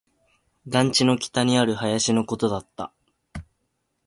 [0.67, 2.91] 団地の北にある林のことだった